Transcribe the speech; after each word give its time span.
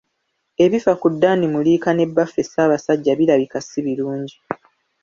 Ebifa 0.63 0.93
ku 1.01 1.07
Dan 1.21 1.39
Muliika 1.53 1.89
ne 1.93 2.05
Bbaffe 2.09 2.41
Ssabasajja 2.45 3.13
birabika 3.19 3.57
si 3.67 3.79
birungi. 3.85 4.35